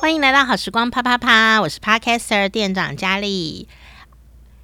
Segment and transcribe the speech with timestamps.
[0.00, 3.66] 欢迎来到好时光啪啪啪，我是 Podcaster 店长佳丽。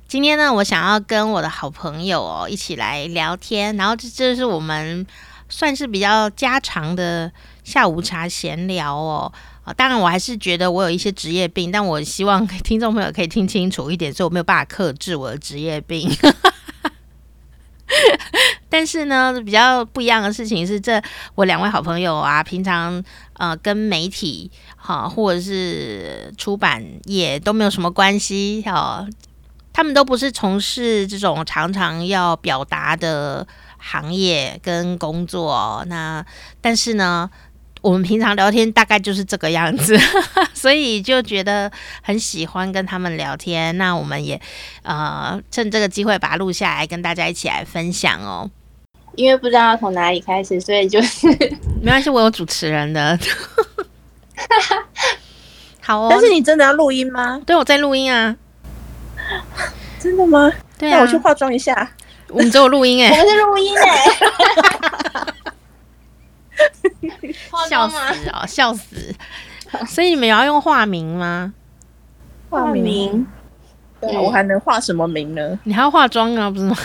[0.06, 5.06] 今天呢，我想要跟我的好朋友哦一起来聊天，然后这这是我们
[5.48, 7.32] 算是比较家常的
[7.64, 9.32] 下午茶闲聊哦。
[9.76, 16.10] 当然我还是觉得我有一些职业病，但我希望听众朋友可以听清楚一点，所以我没有办法克制我的职业病。
[18.70, 21.02] 但是呢，比较不一样的事情是，这
[21.34, 23.02] 我两位好朋友啊，平常
[23.34, 29.06] 呃跟媒体哈、或者是出版业都没有什么关系哈、啊，
[29.72, 35.84] 他们都不是从事这种常常要表达的行业跟工作。
[35.88, 36.24] 那
[36.60, 37.28] 但是呢，
[37.80, 39.98] 我们平常聊天大概就是这个样子，
[40.54, 43.76] 所以就觉得很喜欢跟他们聊天。
[43.78, 44.40] 那我们也
[44.82, 48.48] 呃趁这个机会把它录下来，跟大家一起来分享哦。
[49.20, 51.28] 因为不知道从哪里开始，所以就是
[51.82, 53.18] 没关系，我有主持人的。
[55.82, 57.40] 好哦，但是你真的要录音吗？
[57.44, 58.34] 对，我在录音啊。
[59.98, 60.50] 真的吗？
[60.78, 61.90] 对啊，那我去化妆一下。
[62.28, 64.16] 我们只有录音哎、欸，我们是录音哎、欸。
[67.68, 67.96] 笑死
[68.32, 69.14] 哦，笑死！
[69.86, 71.52] 所以你们要用化名吗？
[72.48, 73.26] 化名？
[74.00, 75.58] 对，我还能化什么名呢？
[75.64, 76.76] 你还要化妆啊，不是吗？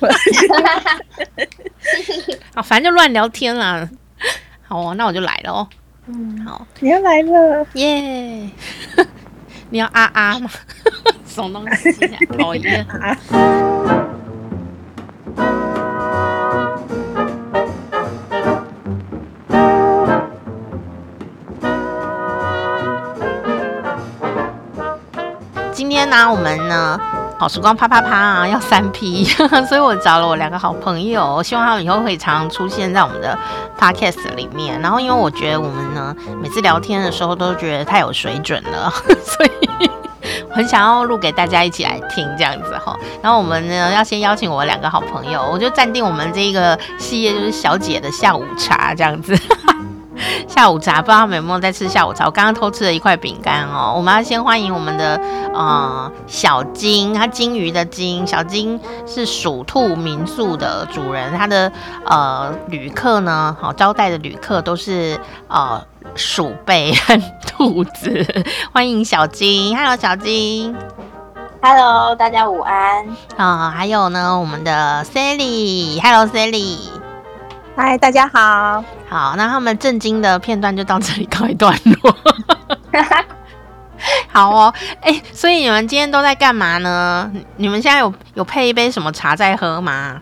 [2.54, 3.88] 好，反正就乱聊天啦。
[4.66, 5.68] 好哦，那我就来了哦。
[6.06, 8.50] 嗯，好，你要来了，耶、
[8.96, 9.06] yeah！
[9.70, 10.50] 你要啊啊吗？
[11.26, 11.92] 什么东西？
[12.38, 13.16] 讨厌啊！
[25.72, 27.00] 今天呢、啊，我们呢，
[27.42, 29.24] 好时光啪啪啪啊，要三 P，
[29.68, 33.36] 所以我找了我两个好朋友，希望他们以后会常出现在我们的
[33.76, 34.80] Podcast 里面。
[34.80, 38.88] 然后，因为我觉得我们呢，每次聊天的时候都觉得太有水准了，
[39.26, 39.90] 所以
[40.52, 42.96] 很想要录给大家一起来听这样子哈。
[43.20, 49.36] 然后我们呢，要先邀请我两个好朋友，我就暂定我们这个系列就是小姐的下午茶这样子。
[50.48, 52.26] 下午茶，不知道他们有没有在吃下午茶？
[52.26, 53.94] 我刚刚偷吃了一块饼干哦。
[53.96, 55.20] 我们要先欢迎我们的
[55.54, 61.72] 呃小金，他金鱼的金，小金是鼠兔民宿的主人，他的
[62.06, 65.18] 呃旅客呢，好招待的旅客都是
[65.48, 65.82] 呃
[66.14, 68.26] 鼠辈和兔子。
[68.72, 70.76] 欢迎小金，Hello 小金
[71.60, 73.70] ，Hello 大家午安啊、呃。
[73.70, 77.01] 还有呢，我们的 Sally，Hello Sally。
[77.74, 78.84] 嗨，大家好。
[79.08, 82.14] 好，那他们震惊的片段就到这里告一段落。
[84.28, 87.30] 好哦，哎、欸，所以你们今天都在干嘛呢？
[87.56, 90.20] 你们现在有有配一杯什么茶在喝吗？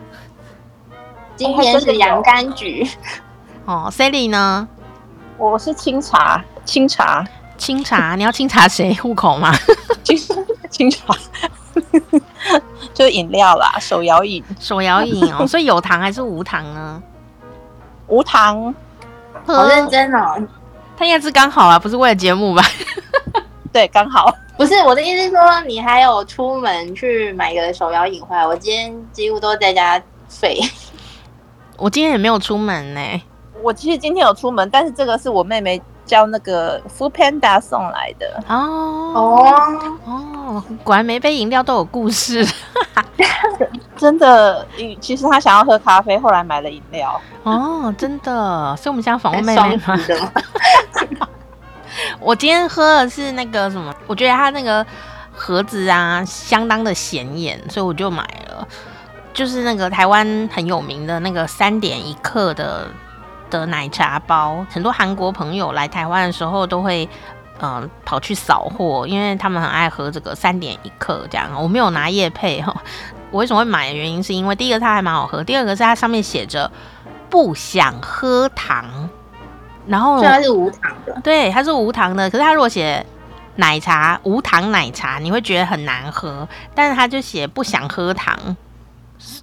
[1.34, 2.86] 今天是洋甘菊。
[3.64, 4.68] 哦，Sally 呢？
[5.36, 7.26] 我是清茶，清茶，
[7.58, 8.14] 清茶。
[8.14, 9.52] 你要清查谁户口吗？
[10.04, 10.16] 清
[10.70, 11.16] 清茶，
[12.94, 15.44] 就是饮料啦，手摇饮，手摇饮哦。
[15.46, 17.02] 所以有糖还是无糖呢？
[18.10, 18.74] 无糖，
[19.46, 20.36] 好认真哦。
[20.98, 22.62] 他应该是刚好啊，不是为了节目吧？
[23.72, 24.30] 对，刚好。
[24.58, 28.46] 不是我的意思是说，你还有出门去买个手摇饮回来。
[28.46, 29.98] 我今天几乎都在家
[30.28, 30.60] 睡。
[31.78, 33.22] 我今天也没有出门呢、欸。
[33.62, 38.44] 我其实今天有出门，但是这个是我妹妹叫那个 Food Panda 送来的。
[38.48, 38.56] 哦
[39.14, 42.46] 哦哦，果然每杯饮料都有故事。
[44.00, 44.66] 真的，
[44.98, 47.20] 其实他想要喝咖啡，后来买了饮料。
[47.42, 49.98] 哦，真的，所以我们现在访问妹妹吗？
[52.18, 53.94] 我今天喝的是那个什么？
[54.06, 54.84] 我觉得它那个
[55.34, 58.66] 盒子啊，相当的显眼，所以我就买了。
[59.34, 62.88] 就是那个台湾很有名的那个三点一克的
[63.50, 67.06] 的奶茶包，很多韩国朋友来台湾的时候都会
[67.60, 71.50] 嗯、呃、跑去扫货，因为他们很爱喝这个三点一克这样。
[71.62, 72.74] 我没有拿叶配哈。
[73.30, 76.70] 我为什么会买的原因是因为第一个它还蛮好喝，第二个是它上面写着
[77.28, 79.08] 不想喝糖，
[79.86, 82.28] 然后它是无糖的，对，它是无糖的。
[82.28, 83.04] 可是它如果写
[83.56, 88.36] 奶茶无糖奶茶，你会觉得很难喝，但是它就写不想喝糖，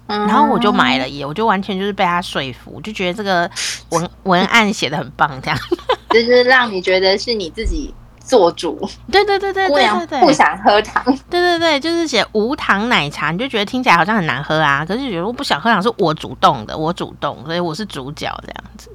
[0.06, 3.50] 嗯，然后我就买了耶，我就完全就是被他说服，就觉得这个
[3.90, 5.58] 文文案写的很棒，这样
[6.10, 7.94] 就是让你觉得是你自己。
[8.28, 8.78] 做主，
[9.10, 14.84] 对对对对对对对，不想喝糖，对对对，就是写无糖奶茶，你就觉得听起来好像很难喝啊。
[14.86, 18.90] 可是觉得我不想喝糖，是我主动的，我主动，所以我是主角这样子，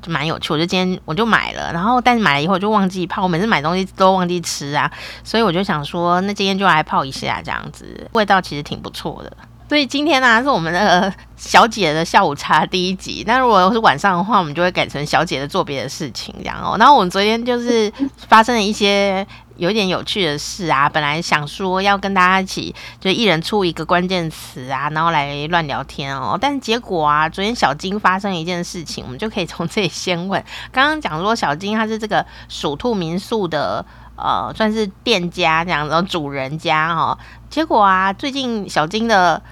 [0.00, 0.54] 就蛮有趣。
[0.54, 4.90] 我就今天我就买了，然后但是买了以后就忘记泡，我每次买东西都忘记吃啊，
[5.22, 9.30] 所以我就想说，那今天就来泡一下这样子，味道其实挺不错的。
[9.68, 13.24] 所以今天呢、是我们的小姐的下午茶第一集。
[13.26, 16.76] 那如果是晚上的话，我们就会改成小姐的做别的事情这样哦。
[16.78, 17.90] 然后我们昨天就是
[18.28, 19.26] 发生了一些
[19.56, 20.90] 有点有趣的事啊。
[20.90, 26.36] 本来想说要跟大家一起，就一人出一个关键词啊，然后来乱聊天哦。
[26.38, 30.44] 但是结果啊，昨天小金发生了一件事情，我们就可以从这里先问。
[30.70, 33.82] 刚刚讲说小金他是这个鼠兔民宿的。
[34.14, 37.18] 呃，算是店家这样子，主人家哈、哦。
[37.52, 39.42] 结果啊，最近小金的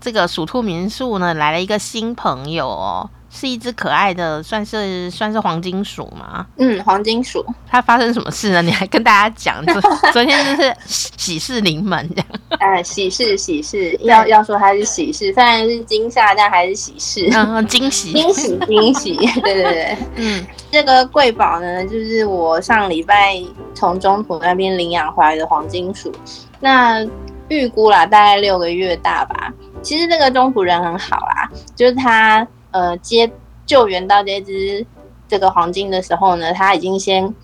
[0.00, 3.10] 这个鼠兔民宿呢，来了一个新朋友哦。
[3.30, 6.46] 是一只可爱的，算是算是黄金鼠嘛？
[6.56, 7.44] 嗯，黄金鼠。
[7.68, 8.62] 它发生什么事呢？
[8.62, 9.80] 你还跟大家讲，昨
[10.14, 12.26] 昨天就是喜事临门这样。
[12.58, 17.28] 呃，喜事喜事，要要说它是喜事，虽然是惊吓，但还是喜事。
[17.34, 19.98] 嗯，惊喜惊喜惊喜， 对对对。
[20.16, 23.38] 嗯，这个贵宝呢，就是我上礼拜
[23.74, 26.10] 从中途那边领养回来的黄金鼠。
[26.60, 27.06] 那
[27.48, 29.52] 预估啦，大概六个月大吧。
[29.82, 32.46] 其实那个中途人很好啦，就是他。
[32.70, 33.28] 呃，接
[33.64, 34.86] 救援到这只
[35.26, 37.34] 这个黄金的时候呢，他已经先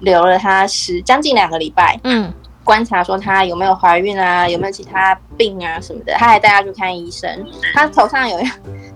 [0.00, 2.30] 留了他十将近两个礼拜，嗯，
[2.62, 7.26] 观察说他有没有怀孕啊，有没有其他病啊什么的，他还带他去看医生。
[7.72, 8.38] 他头上有，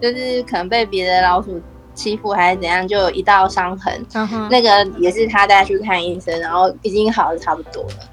[0.03, 1.59] 就是可能被别的老鼠
[1.95, 4.05] 欺负还是怎样，就有一道伤痕，
[4.51, 8.11] 那个也是他带他去看医生，然后已经好的差不多了。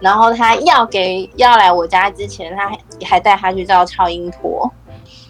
[0.00, 4.70] 然后他要给要来我家之前，他还还带他去照超音波。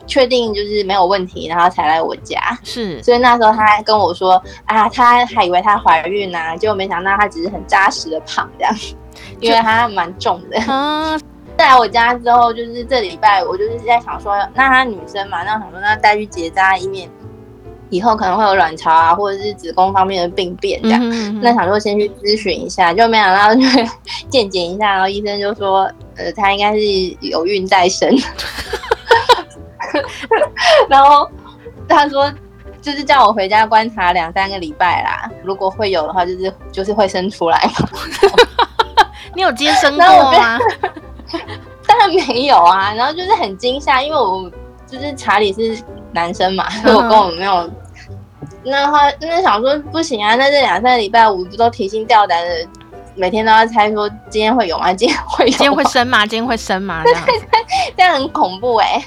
[0.07, 2.41] 确定就是没有问题，然后才来我家。
[2.65, 8.75] 是，所以那时候他还跟我说啊，他还以为她怀孕呢、啊，结果没想到她只是很扎实的胖这样，
[9.39, 10.59] 因为她蛮重的。
[10.67, 11.21] 嗯，
[11.57, 17.09] 再来我家之后，就是这礼拜我就是在想说，那她女生嘛，那想说那带去结扎，以免
[17.91, 21.01] 以后可能会有卵巢啊，或者是子宫方面的病变这样。
[21.01, 23.61] 嗯哼嗯哼，那想说先去咨询一下，就没想到就
[24.31, 26.81] 健检一下，然后医生就说，呃，他应该是
[27.21, 28.15] 有孕在身。
[30.89, 31.29] 然后
[31.89, 32.33] 他说，
[32.81, 37.89] 就是叫我回家观察两三个礼拜啦，如果会有的话，就是就是会生出来嘛。
[39.35, 40.59] 你有接生过吗？
[41.87, 42.95] 当然没有啊。
[42.95, 44.49] 然后就是很惊吓，因为我
[44.87, 45.83] 就是查理是
[46.13, 47.69] 男生嘛，所以我跟我没有。
[48.65, 52.69] 那他那想说不行啊，那这两三个礼拜我不都提心吊胆的，
[53.15, 54.93] 每天都要猜说今天会有吗？
[54.95, 55.51] 今天会有？
[55.51, 56.21] 今天会生吗？
[56.27, 57.03] 今天会生吗？
[57.07, 57.25] 这样，
[57.97, 59.05] 这样很恐怖哎、欸。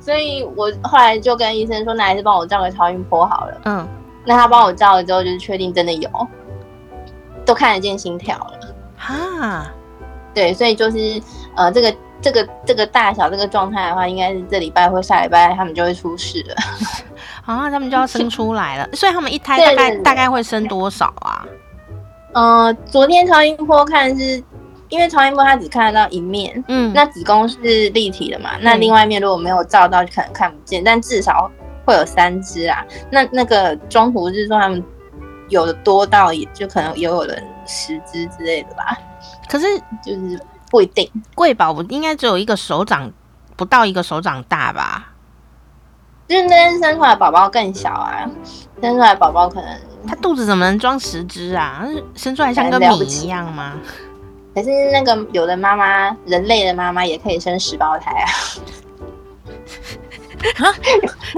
[0.00, 3.60] 所以我后来就跟医生说，那还是帮我照个超音波好了。
[3.66, 3.88] 嗯，
[4.24, 6.10] 那他帮我照了之后，就是确定真的有，
[7.44, 8.74] 都看得见心跳了。
[8.96, 9.70] 哈，
[10.34, 11.20] 对，所以就是
[11.54, 16.56] 呃，这个这个这个大小这个状态的话，应该是这礼拜或下礼拜他们就会出事了。
[17.54, 18.88] 啊，他们就要生出来了。
[18.92, 21.46] 所以他们一胎大概大概会生多少啊？
[22.32, 24.42] 呃，昨天超音波看是。
[24.90, 27.58] 因为超音波它只看得到一面，嗯，那子宫是
[27.90, 31.48] 立体的嘛，嗯、那另外一面如果没有照到，就可能看不见，但至少
[31.84, 32.84] 会有三只啊。
[33.08, 34.82] 那那个中途是说他们
[35.48, 38.98] 有的多到也就可能也有人十只之类的吧。
[39.48, 40.36] 可是就是
[40.68, 43.08] 不一定，贵宝不应该只有一个手掌，
[43.54, 45.09] 不到一个手掌大吧？
[46.30, 48.30] 就是那生出来宝宝更小啊，
[48.80, 49.68] 生出来宝宝可能
[50.06, 51.84] 他肚子怎么能装十只啊？
[52.14, 53.72] 生出来像个米一样吗？
[54.54, 58.30] 可是那个有的妈妈，人类的妈妈也可以生十胞胎啊！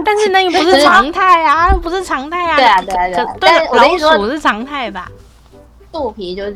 [0.05, 2.57] 但是那个不是常态啊， 不是常态啊！
[2.57, 3.35] 对啊，对啊，对啊！
[3.41, 5.11] 但老鼠是常态吧？
[5.91, 6.53] 肚皮就是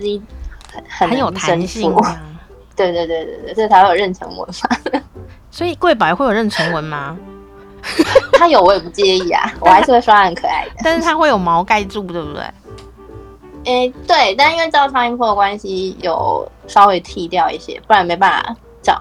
[0.69, 1.91] 很很有弹性，
[2.77, 5.03] 对对对对对，这才会有妊娠纹嘛。
[5.51, 7.17] 所以贵宝会有妊娠纹吗？
[8.34, 10.70] 他有我也不介意啊， 我还是会说他很可爱的。
[10.84, 12.43] 但是它会有毛盖住，对不对？
[13.64, 18.96] 诶、欸，对，但因为照超音波的关系，有稍微剃掉一些，不然没办法照。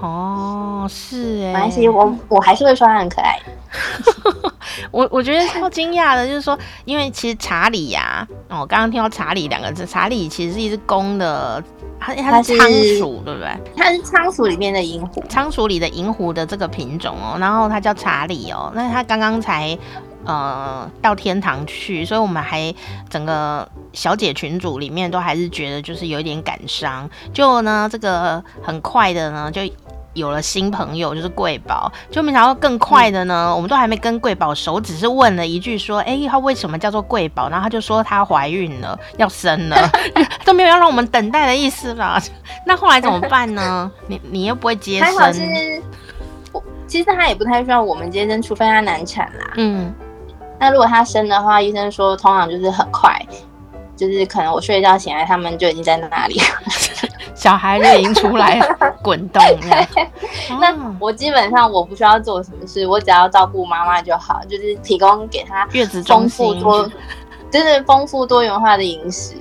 [0.00, 3.38] 哦，是哎，没关系，我我还是会说他很可爱。
[4.90, 11.62] 我我觉得超惊讶的，就是说，因为其实查理呀、啊，哦，刚刚听到查理两个字，查理其实是一只公的，
[11.98, 13.56] 它它是仓鼠，对不对？
[13.76, 19.76] 它是仓鼠里面的银狐，仓鼠里的银狐的这个品种哦，然后它叫查理哦，那它刚刚才。
[20.28, 22.74] 呃，到天堂去，所以我们还
[23.08, 27.08] 整个小姐群组里面都还是觉得就是有一点感伤。
[27.32, 29.62] 就呢，这个很快的呢，就
[30.16, 31.92] 有了新朋友，就是贵宝。
[32.10, 39.76] 就没想到更快的呢，嗯、我们都还没跟贵宝熟，只是问了一句说：“哎、欸，她为什么叫做贵宝？”然后他就说她怀孕了，要生了，
[40.44, 42.20] 都没有要让我们等待的意思啦。
[42.64, 43.90] 那后来怎么办呢？
[44.08, 45.06] 你你又不会接生？
[45.06, 45.40] 还好是，
[46.86, 49.52] 其实他也不太需要我们接生，除非他难产啦。
[49.56, 49.94] 嗯。
[50.58, 53.14] 那如果他生的话，医生说通常就是很快，
[53.94, 56.44] 就是可能我睡觉醒来，他们就已经在那里了。
[57.36, 58.58] 小孩就已经出来
[59.02, 59.86] 滚动了。
[60.58, 66.90] 那我基本上我不需要做什么事，我只要照顾妈妈就好，就是提供给她月子丰富多，
[67.50, 69.34] 就是丰富多元化的饮食。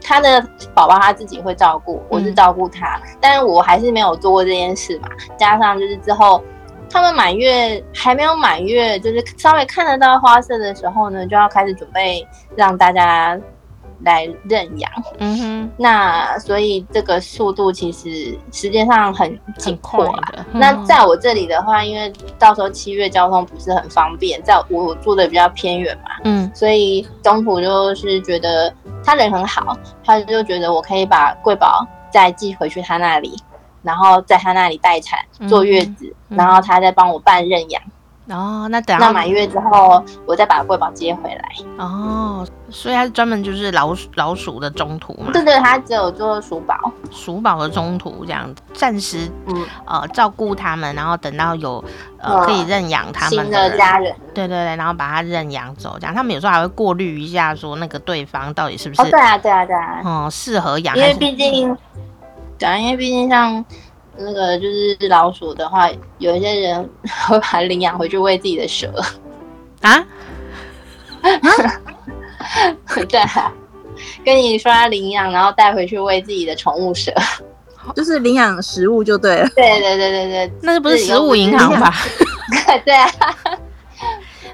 [0.00, 0.40] 他的
[0.74, 5.08] 宝宝他自己会照顾，我是照顾他，嗯、但是我还是没有做过这件事嘛。
[5.38, 6.42] 加上就是之后
[6.90, 13.38] 他们满月还没有满月，就是稍微看得到花色的时候呢，就要开始准备让大家。
[14.00, 20.32] 来认养，嗯哼，那所以这个速度其实时间上很紧迫啊。
[20.52, 28.72] 嗯、那在我这里的话，因为到时候七月交通不是很方便，在我住的比较偏远嘛，嗯，所以东浦就是觉得
[29.04, 33.36] 他人很好，他就觉得我可以把贵宝再寄回去他那里，
[33.82, 37.82] 然后在他那里待产坐月子，然后他再帮我办认养。
[38.30, 41.42] 哦，那等到满月之后，我再把贵宝接回来。
[41.78, 45.32] 哦，所以他是专门就是老鼠老鼠的中途嘛？
[45.32, 46.76] 对对，他只有做鼠宝，
[47.10, 51.82] 鼠宝的中途这样，暂时嗯呃照顾他们，然后等到有
[52.18, 59.00] 呃可以认养他们的家人，对对对，然后把它认养走，这样他们有时候还会过滤一下，说那个对方到底是不是？
[59.02, 61.74] 哦，对啊对啊对啊，嗯，适合养，因为毕竟，
[62.58, 63.64] 对啊，因为毕竟像。
[64.18, 66.82] 那个就是老鼠的话，有一些人
[67.28, 68.92] 会把它领养回去喂自己的蛇
[69.82, 70.04] 啊。
[73.08, 73.52] 对啊，
[74.24, 77.12] 跟你说他领养，然后带回去喂自己的宠物蛇，
[77.94, 79.48] 就是领养食物就对了。
[79.54, 81.94] 对对对对对，那是不是食物银行吧？
[82.84, 83.10] 对啊，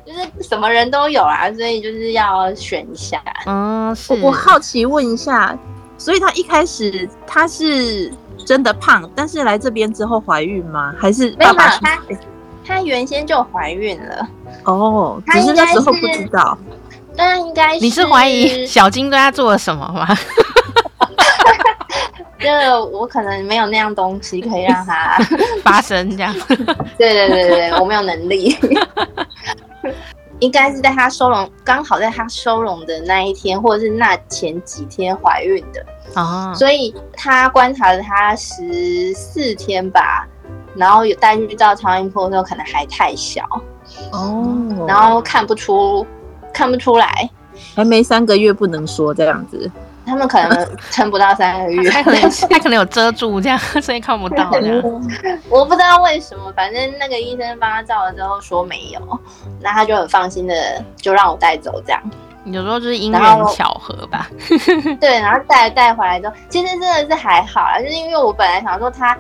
[0.07, 3.23] 就是什么人都有啊，所以就是要选一下。
[3.47, 4.15] 嗯，是。
[4.21, 5.57] 我好奇问一下，
[5.97, 8.13] 所以他一开始他是。
[8.45, 10.95] 真的胖，但是来这边之后怀孕吗？
[10.99, 11.69] 还是爸爸？
[11.79, 11.99] 她
[12.67, 14.29] 她原先就怀孕了
[14.65, 16.57] 哦，只是那时候不知道。
[17.17, 20.09] 那应该是你是怀疑小金对他做了什么吗？
[22.41, 25.17] 就我可能没有那样东西可以让他
[25.63, 26.35] 发生这样。
[26.99, 28.57] 对对对对，我没有能力。
[30.41, 35.85] 应该是在她收容，刚好在她收容的那一天，或者是那前几天怀孕的。
[36.15, 40.27] 啊，所以她观察了她十四天吧，
[40.75, 43.43] 然后有带去照超音波的时候，可能还太小。
[44.13, 46.07] 哦，然后看不出，
[46.53, 47.29] 看不出来，
[47.75, 49.71] 还没三个月不能说这样子，
[50.07, 54.83] 他们可能撑不到三个月， 他可能他可能有遮住这样， 所以看不到这样。
[55.49, 59.01] 我不知道为什么，反正那个医生帮他照了之后说没有，
[59.61, 60.55] 那他就很放心的
[60.97, 62.03] 就让我带走这样。
[62.45, 64.29] 有时候就是因缘巧合吧。
[65.01, 69.17] 对，然后带带回来之后，其实真的是还好啦，就是因为我本来想说他，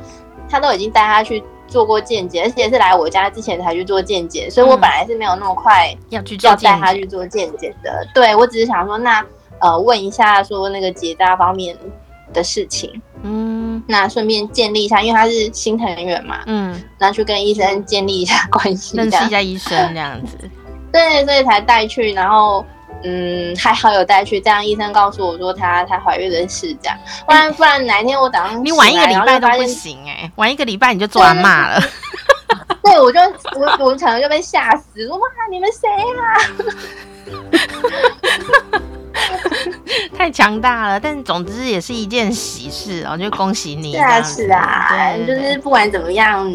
[0.51, 7.91] 他都已经带他去做过健检，而且是来我家之前才去做健检，所以我本来是没有那么快要去要带他去做健检的。
[7.91, 9.25] 嗯、对，我只是想说，那
[9.65, 11.75] 呃问一下说那个结扎方面
[12.33, 20.39] 的事情，嗯，那顺便建立一下，因为他是新成员嘛，嗯，那去跟医生建立一下关系，认识一下医生这样子。
[20.93, 22.65] 对，所以才带去，然后。
[23.07, 31.79] 嗯，还好有带去，这样医生告诉我说他他怀孕的事，这样，不然不然哪一天我早上你晚一个礼拜都不行哎、欸，晚一个礼拜你就做完骂了。
[32.83, 33.21] 对，对，我就
[33.61, 35.87] 我我可能就被吓死，说哇你们谁
[38.73, 38.81] 啊？
[40.25, 43.93] 太强大了，但总之也是一件喜事哦，就恭喜你。
[43.93, 46.51] 是啊是啊，对，就是不管怎么样，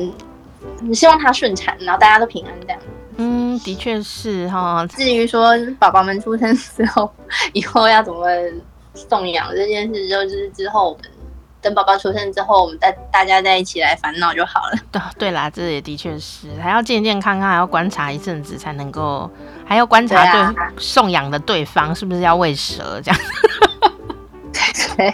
[0.82, 2.80] 你希望他顺产，然后大家都平安这样。
[3.18, 4.88] 嗯，的确是哈。
[4.88, 7.14] 至于说宝宝们出生之后，
[7.54, 8.26] 以后要怎么
[8.96, 11.09] 送养这件事，就是之后我们
[11.62, 14.78] 等宝宝出生之后，我们大大家再一起来烦恼就好了。
[14.92, 19.30] 对 对啦，这也的确是，还要健健康康，还要观察一阵子才能够，
[19.66, 23.22] 还要观察对送养的对方是不是要喂蛇这样。
[24.98, 25.14] 对，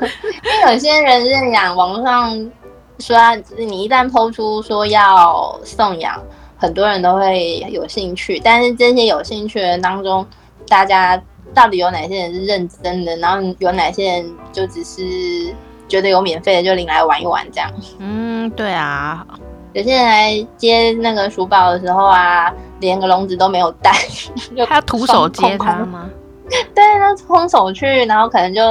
[0.00, 2.50] 因为有些人认养，网络上
[2.98, 6.22] 说啊，你一旦 PO 出说要送养。
[6.58, 10.24] 很多人都会有兴趣，但是这些有兴趣的人当中，
[10.68, 11.20] 大家
[11.52, 13.16] 到底有哪些人是认真的？
[13.16, 15.52] 然后有哪些人就只是
[15.92, 17.70] 觉得有免费的就领来玩一玩这样？
[17.98, 19.26] 嗯，对啊，
[19.74, 23.92] 有些人来接那个鼠宝的时候啊，连个笼子都没有带，
[24.66, 26.08] 他徒手接他吗？
[26.74, 28.62] 对，他空手去，然后可能就。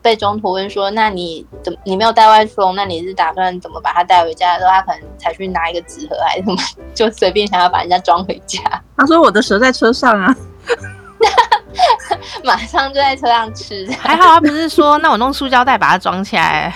[0.00, 2.76] 被中途问说：“那你怎么你没有带外出笼？
[2.76, 6.56] 那你是打算怎么把它带回家的时候，他可能才去拿一个纸盒还是什么，
[6.94, 8.60] 就随便想要把人家装回家。”
[8.96, 10.34] 他说：“我的蛇在车上啊，
[12.48, 16.74] 马上就在车上吃。”还好他不是说：“那我弄塑胶袋把它装起来。”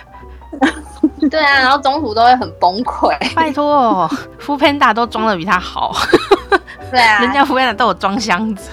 [1.31, 3.17] 对啊，然后中途都会很崩溃。
[3.35, 5.93] 拜托，foodpanda 都装的比他好。
[6.91, 8.71] 对啊，人家 foodpanda 都有装箱子。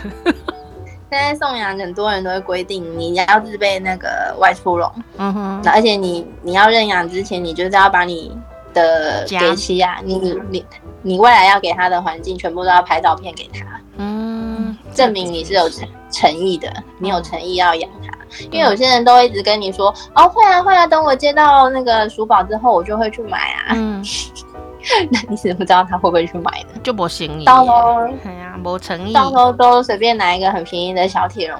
[1.11, 8.31] 现在送养很多人都会规定你要自备那个外出笼，嗯哼，而且你你要认养之前，你就是要把你
[8.75, 10.65] 的给妻啊，你你你
[11.01, 13.65] 你未来要给他的环境全部都要拍照片给他，
[13.97, 14.18] 嗯，
[14.93, 18.09] 证明你是有诚诚意的，你有诚意要养它。
[18.51, 23.73] 因为有些人都一直跟你说，哦，会啊会啊，等我接到那个鼠宝之后，我就会去买啊。
[23.75, 24.03] 嗯，
[25.09, 26.79] 那你怎么不知道他会不会去买呢？
[26.83, 31.59] 就不行，到时候哎呀，没诚意，到时候都随便拿一个很便宜的小铁笼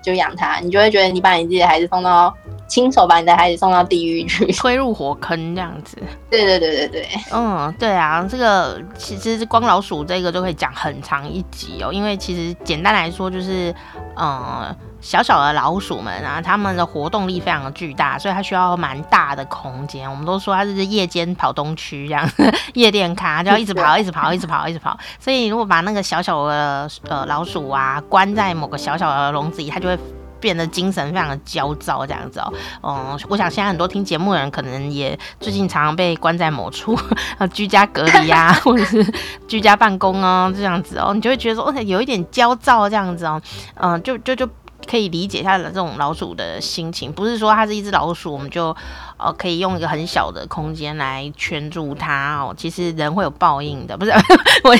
[0.00, 2.32] 就养它，你就会觉得你把你自己的孩子送到。
[2.68, 5.96] 亲手把你的孩子送到地狱去，推入火坑这样子。
[6.28, 13.74] 对对对对对，嗯，对啊，这个其实光老鼠这个就可以讲很长一集哦，因为其实简单来说就是，
[14.16, 20.10] 嗯，小小的老鼠们啊，它们的活动力非常的巨大，所以它需要蛮大的空间。
[20.10, 22.28] 我们都说它是夜间跑东区这样，
[22.74, 24.98] 夜店咖就要一直跑，一直跑，一直跑，一直跑。
[25.20, 29.96] 所以如果把那个小小的呃老鼠啊关在某个小小的笼子里，它就会。
[30.40, 32.52] 变得精神非常的焦躁，这样子哦，
[32.82, 36.98] 嗯，我想现在很多听节目的人可能也最近常常被关在某处，
[37.52, 39.04] 居家隔离啊， 或者是
[39.48, 43.40] 居家办公啊，这样子哦，你就会觉得说，哦，有一点焦躁这样子哦，
[43.74, 44.48] 嗯，就就就
[44.86, 48.76] 可以理解他的这种老鼠的心情，不是说它是一只老鼠，我们就
[49.16, 54.12] 呃可以用一个很小的空间来圈住它哦，其实人会有报应的，不是
[54.62, 54.76] 我。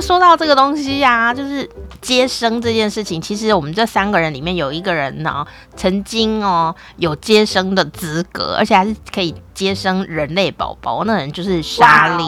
[0.00, 1.68] 说到这个东西呀、啊，就是
[2.00, 3.20] 接生这件事情。
[3.20, 11.04] 其实我们这三个人里面有一个人呢，曾经哦有接生的资格，而且还是可以接生人类宝宝。
[11.04, 12.24] 那人就是莎莉。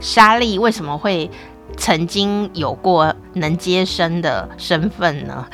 [0.00, 1.30] 莎莉为什么会
[1.76, 5.46] 曾经有过能接生的身份呢？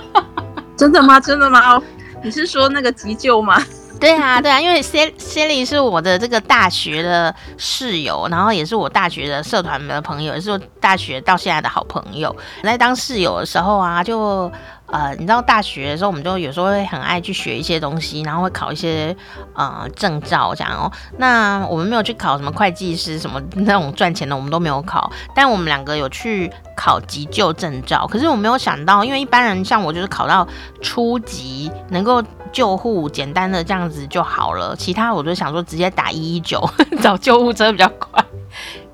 [0.76, 1.20] 真的吗？
[1.20, 1.80] 真的吗？
[2.22, 3.62] 你是说那个急救吗？
[3.98, 12.34] 对啊，对啊，因为 Sally 是我的这个大学的室友，然后也是我大学的社团的朋友，也是我大学到现在的好朋友。
[12.62, 14.50] 在当室友的时候啊，就
[14.86, 19.16] 呃，你知道大学的时候，我们就有时候会很爱去学一些东西，然后会考一些
[19.54, 20.92] 呃证照这样哦。
[21.18, 25.10] 那我们没有去考什么会计师什么那种赚钱的，我们都没有考。
[25.34, 30.46] 但我们两个有去考急救证照，可是我没有想到，因为一般人像我就是考到
[30.80, 32.22] 初级能够。
[32.52, 36.66] 救护简单的这样子就好了，其他我就想说直接打一一九
[37.02, 38.24] 找救护车比较快。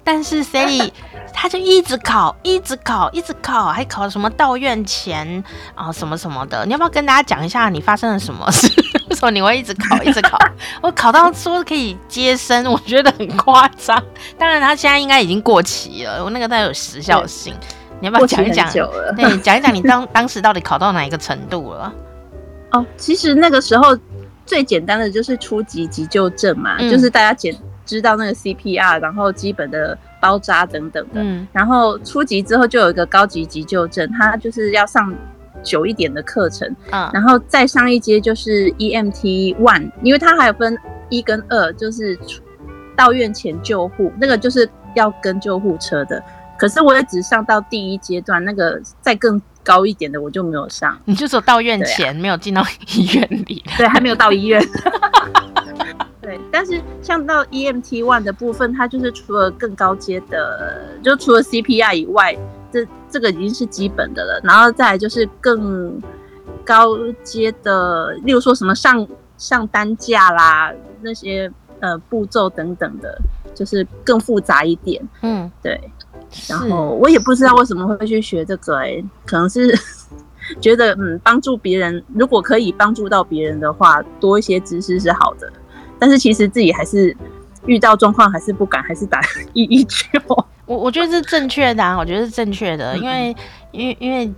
[0.05, 0.91] 但是 Sally
[1.33, 5.43] 他就一直考，一直考，一直考，还考什么到院前
[5.75, 6.65] 啊什么什么的。
[6.67, 8.69] 你要不要跟大家讲一下你发生了什么事？
[9.09, 10.37] 为什么你会一直考，一直考？
[10.83, 14.03] 我考到说可以接生，我觉得很夸张。
[14.39, 17.55] 当然他现在应该已经过期了，我那个带有时效性。
[18.01, 18.69] 你要不要讲一讲？
[19.17, 21.93] 对，讲一讲你当 当时到底考到哪一个程度了？
[22.73, 23.97] 哦，其实那个时候
[24.45, 31.23] 最简单的就是初级急救证嘛，嗯、就是大家简知道那个 CPR，然后基本的包扎等等的。
[31.23, 35.15] 嗯，然后初级之后就有一个高级急救证，他就是要上
[35.63, 36.69] 久一点的课程。
[36.91, 40.77] 嗯，然后再上一阶就是 EMT One，因为它还有分
[41.09, 42.19] 一跟二，就是
[42.97, 46.23] 到院前救护，那个就是要跟救护车的。
[46.59, 49.41] 可是我也只上到第一阶段，那个再更。
[49.65, 52.61] 高一点的我就没有上，你就说到院前、啊、没有进到
[52.97, 54.61] 医院里，对，还没有到医院。
[56.33, 62.35] 对，但是像到 EMT one 的部分，它就是除了更高阶的，就除了 CPR 以外，
[62.73, 64.41] 这这个已经是基本的了。
[64.43, 66.01] 然后再来就是更
[66.65, 73.21] 高阶的，例如说什么上上担架啦，那些呃步骤等等的，
[73.55, 75.07] 就是更复杂一点。
[75.21, 75.79] 嗯，对。
[76.49, 79.79] 然后我也不知道为什么会去学这个、欸，哎，可能是
[80.63, 85.53] 觉得嗯，帮助别人，如果可以帮助到别人的话，多一些知识是好的。
[86.03, 87.17] 但是其实自己还是
[87.65, 89.21] 遇到状况还是不敢，还是打
[89.53, 89.97] 一一九。
[90.67, 93.37] 我我觉得是正确的啊，我觉得是正确的，因为
[93.71, 94.29] 因为因为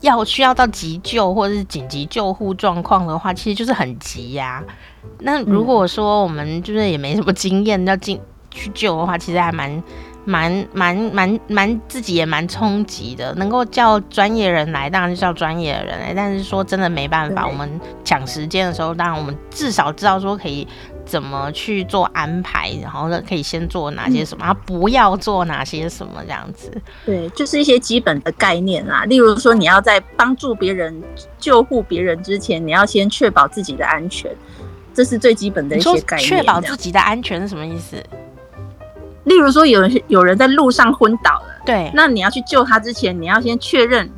[0.00, 4.72] 要需要到急救或者是紧急救护状况的话，其实就是很急呀、啊。
[5.18, 8.18] 那如果说我们就是也没什么经验要进
[8.50, 9.82] 去救的话，其实还蛮。
[10.24, 16.14] 蛮蛮蛮蛮自己也蛮冲击的，能够叫专业人来，当然是叫专业的人来。
[16.14, 17.68] 但是说真的没办法，我们
[18.04, 20.66] 抢时间的时候，当然我们至少知道说可以
[21.04, 26.72] 怎么去做安排，然后呢可以先做哪些什么，嗯、不要做哪些什么这样子。
[27.04, 29.04] 对，就是一些基本的概念啦。
[29.04, 31.02] 例如说，你要在帮助别人、
[31.38, 34.34] 救护别人之前，你要先确保自己的安全，
[34.94, 36.28] 这是最基本的一些概念。
[36.28, 38.02] 确保自己的安全是什么意思？
[39.24, 44.10] 例如说，有人有人在路上昏倒了，对，那你要去救他之前，你要先确认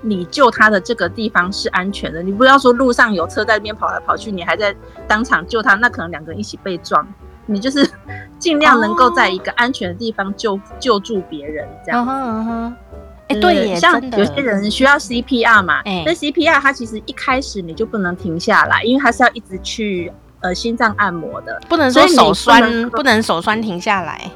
[0.00, 2.22] 你救他的这个地方是安全的。
[2.22, 4.74] 你不要说路上有车在那边跑来跑去，你还在
[5.06, 7.06] 当场救他，那可能两个人一起被撞。
[7.46, 7.86] 你就是
[8.38, 10.60] 尽量能够在一个安全的地方救、oh.
[10.78, 12.02] 救助别人，这样。
[12.02, 12.76] 嗯哼嗯哼。
[13.28, 20.12] 哎，对耶，像有些人需要 CPR 嘛，那 CPR 它其实一开始你就不能停下来，因为它是要一直去
[20.44, 24.30] 呃心脏按摩的，不能说手酸，不能手酸停下来。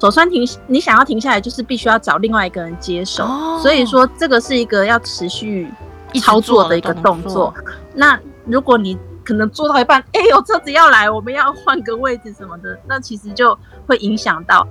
[0.00, 3.24] 手酸停，你想要停下来，就是必须要找另外一个人接手。
[3.24, 3.62] Oh.
[3.62, 5.72] 所以说这个是一个要持续
[6.20, 7.54] 操作的一个动作。
[7.94, 13.56] 那如果你可能做到一半，哎呦，车子要来，我们要换个位置什么的，那其实就
[13.86, 14.66] 会影响到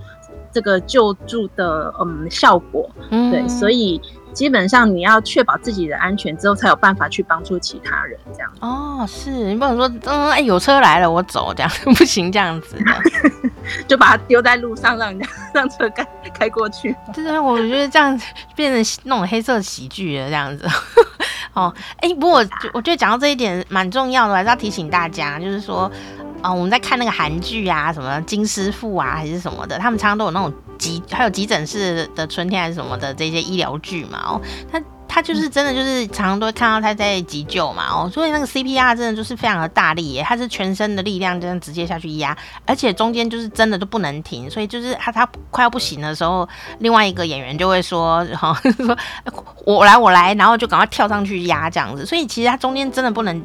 [0.51, 2.89] 这个救助的嗯效果。
[3.09, 4.01] 嗯，对，所以
[4.33, 8.51] 基本上你要确保自己的安全之后，才有办法去帮助其他人这样。
[8.59, 13.49] 哦，是你不能说嗯，哎，有车来了，我走这样不行，这样子的，
[13.87, 16.95] 就把它丢在路上，让人家 让车开开过去。
[17.13, 20.67] 就是我觉得这样子变成那种黑色喜剧了，这样子。
[21.53, 25.91] 哦，哎、欸，不过我我觉得讲到这一点蛮重要的，还是要提醒大家，就是说，
[26.41, 34.41] 啊、呃，我们在看那个韩剧啊，什么金师傅啊，还是什么的，他们常常都有那种急，还有急诊室的春天还是什么的这些医疗剧嘛，哦，
[34.71, 34.81] 他。
[35.13, 42.33] 他就是真的，就是常常都会看到他在急救嘛，哦，所以那个 CPR 真的就是非常的大力耶，他是全身的力量这样直接下去压，
[42.65, 46.47] 而且中间就是真的都不能停，所以就是他他快要不行的时候，
[46.79, 48.97] 另外一个演员就会说， 哈，说
[49.65, 53.43] 我来我来，然后就赶快跳上去压这样子，所以其实他中间真的不能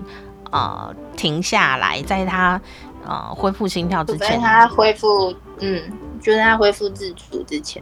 [0.53, 2.61] 呃停下来，在他
[3.05, 5.83] 呃恢复心跳之前，在他恢复，嗯，
[6.27, 7.81] 就在他恢复自主之前，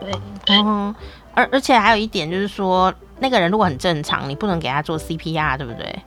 [0.00, 0.10] 对，
[0.48, 0.92] 嗯。
[1.32, 6.02] 而而且还有一点就是说，那个人如果很正常，你不能给他做 CPR，对不对？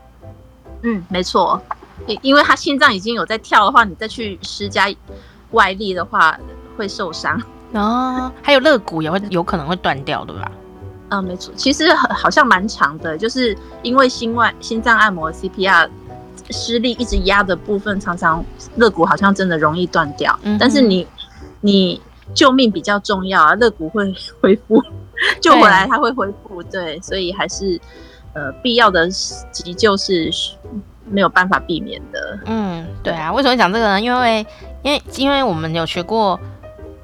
[0.81, 1.59] 嗯，没错，
[2.05, 4.93] 因因为他心脏已经有在跳的话，你再去施加
[5.51, 6.37] 外力的话
[6.75, 7.41] 会受伤。
[7.71, 10.51] 哦，还有肋骨也会有可能会断掉，对吧？
[11.11, 15.89] 嗯，没错，其实好像蛮长的，就是因为心外心脏按摩 CPR
[16.49, 18.43] 施力一直压的部分，常常
[18.75, 20.37] 肋骨好像真的容易断掉。
[20.43, 21.07] 嗯，但是你
[21.63, 21.99] 你
[22.35, 24.83] 救命比较重要啊，肋骨会恢复。
[25.39, 27.79] 救回来它会恢复，对，对，所以还是
[28.33, 30.29] 呃必要的急救是
[31.05, 32.39] 没有办法避免的。
[32.45, 34.01] 嗯，对啊，为什么讲这个呢？
[34.01, 34.45] 因为
[34.81, 36.37] 因为因为我们有学过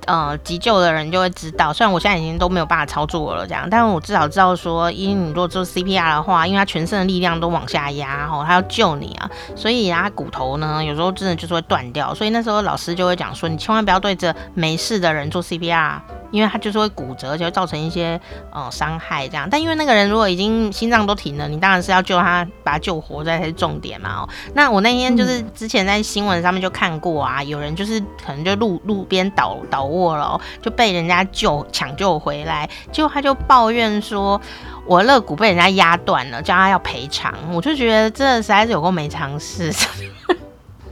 [0.05, 15.99] 呃急救的人就会知道，虽然我现在已经都没有办法操作了这样，但是我至少知道说，因为你如果做 CPR 的话，因为他全身的力量都往下压，吼，他要救你啊，所以他骨头呢有时候真的就是会断掉，所以那时候老师就会讲说，你千万不要对着没事的人做 CPR。
[16.31, 18.21] 因为他就是会骨折，就会造成一些
[18.53, 19.47] 呃伤害这样。
[19.49, 24.21] 但因为那个人如果已经心脏都停了，你当然是要救他，把他救活，这才是重点嘛。
[24.21, 34.39] 哦，那我那天就是之前在新闻上面就看过啊，有人就是可能就路路边倒倒卧了，就被人家救抢救回来，结果他就抱怨说，
[34.85, 37.33] 我肋骨被人家压断了，叫他要赔偿。
[37.51, 39.71] 我就觉得这实在是有够没常识，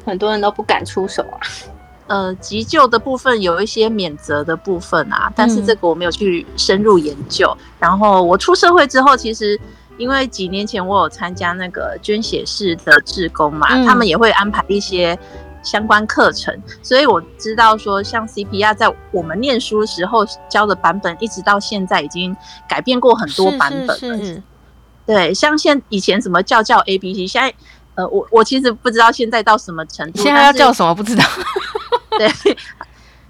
[0.05, 1.39] 很多人都不敢出手啊。
[2.07, 7.53] 呃，急救的部分有一些免责的部分啊，但是这个我没有去深入研究。
[7.59, 9.59] 嗯、然后我出社会之后，其实
[9.97, 15.19] 因为几年前我有参加那个捐血室的志工嘛，嗯、他们也会安排一些
[15.67, 22.35] 相关课程，所以我知道说，像 CPR 在我们念书的时候教的版本，一直到现在已经
[22.69, 23.97] 改变过很多版本了。
[23.97, 24.43] 是是是
[25.05, 27.53] 对，像现以前什么叫叫 ABC，现在
[27.95, 31.23] 呃，我我其实不知道现在到什么程度，现在要叫什么不知道。
[32.17, 32.57] 对，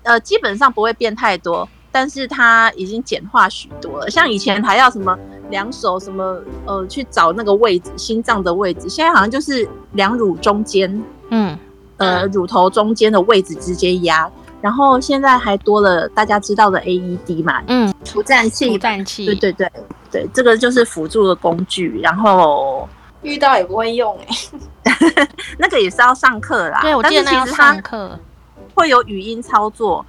[0.04, 4.10] 呃，基本上不会变太多，但是它已经简化许多了。
[4.10, 5.18] 像以前还要什么
[5.50, 11.58] 两手什么呃去找那个位置，心脏的位置，现在好像就是两乳中间，嗯，
[11.98, 14.30] 呃，乳头中间的位置直接压。
[14.60, 19.72] 然后现在还多了大家知道的 AED 嘛，嗯，除颤器，除颤器，对对对
[20.12, 22.00] 对，这个就是辅助的工具。
[22.02, 22.90] 然后
[23.22, 25.28] 遇到也不会用哎、欸，
[25.60, 26.82] 那个也是要上课啦。
[26.82, 28.20] 对，我记得那要上课。
[28.74, 30.06] 会有语音操作，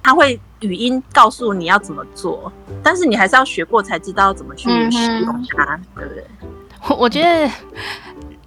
[0.00, 2.52] 他会语音告诉你要怎么做，
[2.82, 6.24] 但是你还是要学过才知道怎么去使用它，嗯、对不对？
[6.88, 7.50] 我 我觉得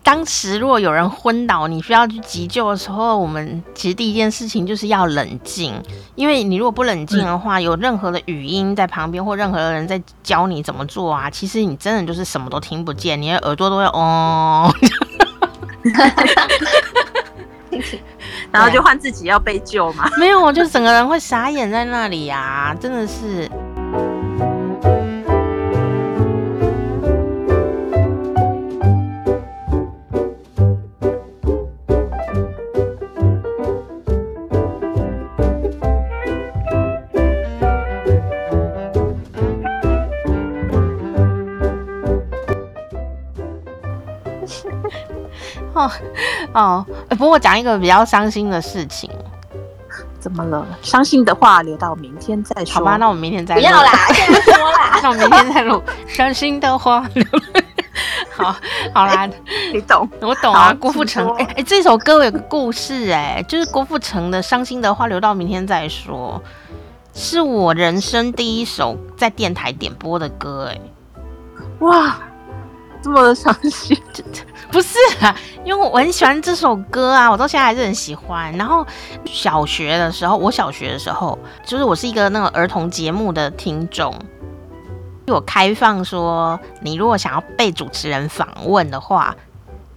[0.05, 5.73] 当时如果有人昏倒，你需要去急救的时候，我们其实第一件事情就是要冷静，
[6.13, 14.71] 因为你如果不冷静的话，嗯、有任何的语音在旁边或任何的人在教你怎么做啊，其实你真的就是什么都听不见，你的耳朵都会哦。
[18.51, 20.07] 然后就换自己要被救嘛？
[20.19, 23.49] 没有，我就整个人会傻眼在那里呀，真的是。
[46.55, 49.09] 哦，不过我讲一个比较伤心的事情。
[50.19, 50.65] 怎么了？
[50.81, 52.75] 伤心的话留到明天再说。
[52.75, 53.61] 好吧，那我们明天再录。
[53.61, 54.99] 不要啦，现在说啦。
[55.03, 55.83] 那我明天再录。
[56.07, 57.23] 伤心的话留。
[58.35, 58.55] 好，
[58.93, 59.29] 好啦，
[59.71, 60.73] 你懂，我懂啊。
[60.73, 66.41] 郭富城，哎哎、欸欸，这首歌有个故事、欸，哎，就是郭富城的《伤心的话留到明天再说》，
[67.19, 72.17] 是我人生第一首在电台点播的歌、欸，哎，哇。
[73.05, 73.95] 这么伤心，
[74.71, 78.51] 不是啊，因为我很喜欢这首歌啊，我到现在还是很喜欢。
[78.57, 78.83] 然后
[79.25, 84.11] 小学的时候，我小学的时候，就是我是一个那个儿童节目的听众，
[85.27, 89.35] 我开放说，你如果想要被主持人访问的话，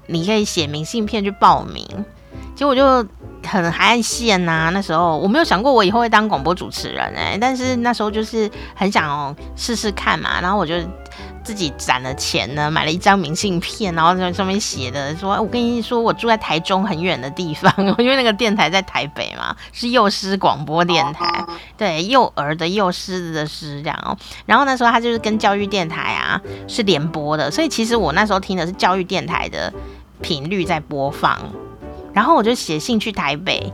[0.07, 2.05] 你可以写明信片去报名。
[2.55, 3.09] 结果我就
[3.43, 10.75] 很还按线呐、那时候我没有想过我以后会当广播主持人哎、但是那时候就是很想试试看嘛，然后我就。
[11.49, 21.43] 自己攒了钱呢，买了一张明信片，然后在上面写的说：“我跟你说，我住在台中很远的地方， 因为那个电台在台北嘛，是幼师广播电台，
[21.79, 24.15] 对，幼儿的幼狮子的师这样哦。
[24.45, 29.73] 然后那时候他就是跟教育电台啊是联播的，所以其实我那时候听的是教育电台的
[30.21, 31.39] 频率在播放，
[32.13, 33.73] 然后我就写信去台北。”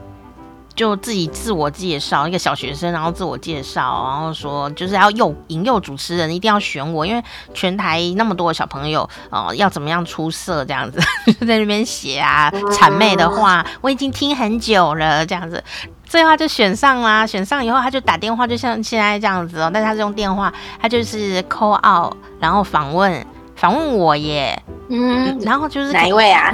[0.75, 10.99] 就自己自我介绍，一个小学生，然后自我介绍，然后说就是要诱引诱主持人一定要选我，因为全台那么多的小朋友哦、呃，要怎么样出色这样子，
[11.39, 15.63] 就 在那边写啊谄媚的话，我已经听很久了这样子，
[16.05, 26.53] 最后他就选上啦，选上以后他就打电话，就像现在这样子哦，但是他是用电话，他就是 call out，然后访问访问我耶，嗯，然后就是哪一位啊？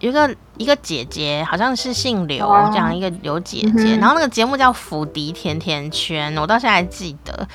[0.00, 0.28] 有一个
[0.62, 3.96] 一个姐姐，好像是姓刘，这样一个刘姐姐。
[3.96, 7.48] 然后那个节目叫《福迪甜甜圈》，我到现在还记得。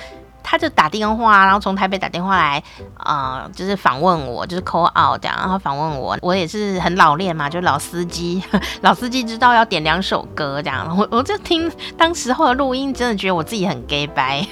[0.50, 2.63] 她就打电话，然后从台北打电话来，
[2.96, 6.17] 啊、呃，就是访问我，就是 call out 这样，然后访问我。
[6.22, 8.41] 我也是很老练嘛，就老司机，
[8.80, 10.96] 老司机知道要点两首歌这样。
[10.98, 14.48] 我我就听当时候的录音，真的觉得我自己很 gay 掰。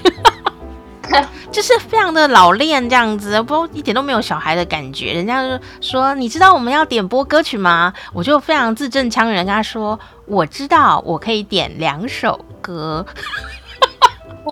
[1.52, 5.14] 就是非常的老练这样子，不一点都没有小孩的感觉。
[5.14, 13.06] 人家就说：“你知道我们要点播歌曲吗？”我就非常字正腔圆跟他说：“我知道，我可以点两首歌。”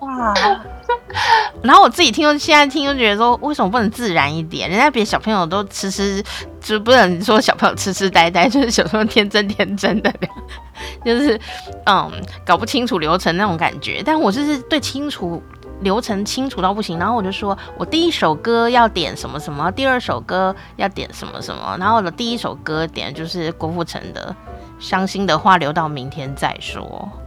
[0.00, 0.34] 哇！
[1.62, 4.68] 然后我自己听，现在听就觉得说，为什么不能自然一点？
[4.68, 6.22] 人家别的小朋友都痴痴，
[6.60, 10.12] 就不能说小朋友痴痴呆呆，就是小朋友天真天真的，
[11.04, 11.40] 就是
[11.86, 12.10] 嗯，
[12.44, 14.02] 搞不清楚流程那种感觉。
[14.04, 15.42] 但我就是对清楚。
[15.84, 24.34] 流程清楚到不行，然后我就说，我第一首歌要点什么什么，第二首歌要点什么什么，然后我的第一首歌点就是郭富城的
[24.84, 26.82] 《伤心的话留到明天再说》。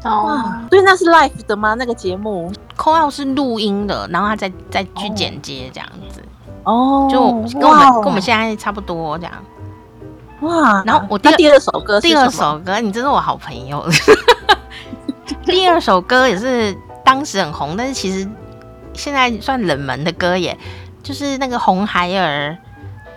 [0.09, 1.75] 哦，所以那是 live 的吗？
[1.75, 6.21] 那个节目 call out 是录音的，然后他再再去剪接这样子。
[6.63, 7.19] 哦，就
[7.59, 9.33] 跟我们跟我们现在差不多这样。
[10.41, 13.85] 哇，然后我第第二首歌，第二首歌，你真是我好朋友。
[15.45, 18.27] 第二首歌也是当时很红，但是其实。
[18.97, 20.57] 现在算冷门的歌耶，
[21.01, 22.57] 就是那个红孩儿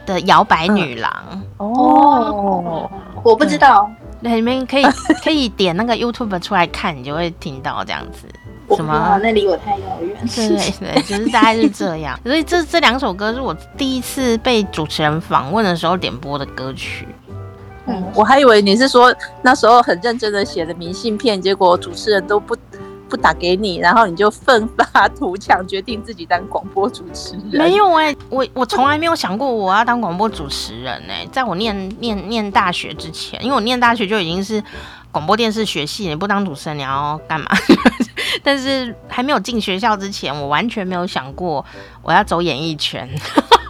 [0.07, 2.91] 的《摇摆女郎》嗯、哦，
[3.25, 3.91] 我不知道，
[4.21, 4.85] 那你们可以
[5.25, 8.29] 可以点那个 YouTube 出来看，你就会听到这样子。
[8.77, 9.19] 什么？
[9.21, 10.17] 那离我太遥远。
[10.29, 12.17] 对对对，就是大概是这样。
[12.25, 17.09] 所以这这两首歌是我第一次被主持人访问的时候点播的歌曲。
[17.87, 19.13] 嗯，我还以为你是说
[19.43, 22.57] 那时候很认真的写的明信片，结果主持人都不。
[23.11, 27.61] 不打给你，然后你就奋发 图强，决定自己当广播主持人。
[27.61, 34.63] 没有哎、欸，我我从来没有想过我要当广播主持人哎、欸，在我念念念大学之前，因为我念大学就已经是
[35.11, 37.49] 广播电视学系，你不当主持人你要干嘛？
[38.45, 41.65] 但是还没有进学校之前，我完全没有想过
[42.03, 43.09] 我要走演艺圈、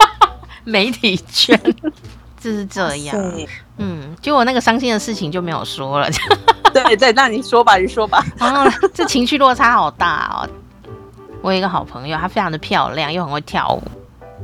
[0.64, 1.58] 媒体圈，
[2.38, 3.16] 就是这样。
[3.82, 6.08] 嗯，结果那个伤心的事情就没有说了。
[6.72, 8.22] 对对，那你说吧，你说吧。
[8.36, 10.48] 然后这情绪落差好大哦。
[11.42, 13.82] 我有一个好朋友，她非常的漂亮，又很会跳舞。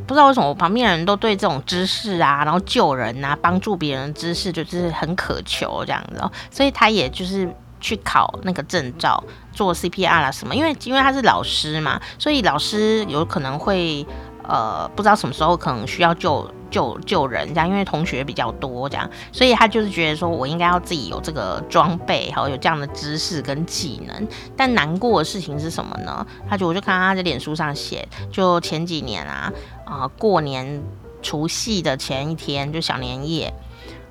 [0.06, 6.32] 不知道为什么我旁边的人都对这种知识啊，然后救人啊，帮助别人的知识就是很渴求这样子哦。
[6.50, 9.22] 所以她也就是去考那个证照，
[9.52, 10.56] 做 CPR 啦什么。
[10.56, 14.06] 因为因为她是老师嘛，所以老师有可能会
[14.42, 16.50] 呃，不知道什么时候可能需要救。
[16.70, 24.28] 救救人这样，因为同学比较多这样，所以他就是觉得说我应该要自己有这个装备，好有这样的知识跟技能。
[24.56, 26.26] 但难过的事情是什么呢？
[26.48, 29.52] 他就我就看他在脸书上写，就前几年啊
[29.84, 30.82] 啊、过年
[31.22, 33.52] 除夕的前一天，就小年夜，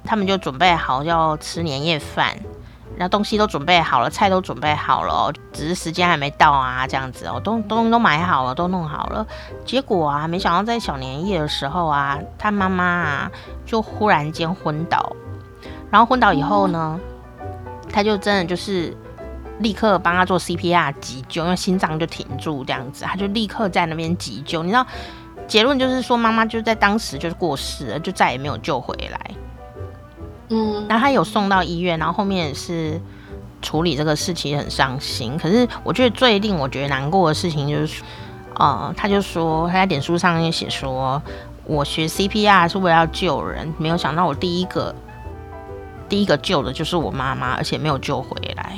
[0.03, 2.37] 他们就准备好要吃年夜饭。
[2.97, 9.25] 然后东西都准备好了，菜都准备好了，只是时间还没到啊，这样子哦，东东西都买好了，都弄好了。
[9.65, 13.31] 结果啊，没想到在小年夜的时候啊，他妈妈啊
[13.65, 15.15] 就忽然间昏倒，
[15.91, 16.99] 然后昏倒以后呢，
[17.91, 18.95] 他就真的就是
[19.59, 24.63] 立刻帮他做 CPR 急救，因为心脏就停住这样子，他就立刻在那边急救。
[24.63, 24.85] 你知道
[25.47, 29.19] 结论就是说，妈妈就在当时就是过世了，就再也没有救回来。
[30.49, 33.01] 嗯，然后他有送到医院，然后后面也是
[33.61, 35.37] 处理这个事情很伤心。
[35.37, 38.03] 可是我觉得最令我觉得难过的事情就是，
[38.55, 41.21] 呃，他就说他在点书上面写说，
[41.65, 44.93] 我学 CPR 是为了要救人，没有想到我第一个。
[46.07, 48.77] 第一个救的就是我妈妈，而且没有救回来，